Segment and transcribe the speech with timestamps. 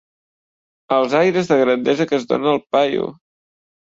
[0.95, 3.05] Els aires de grandesa que es dona el paio!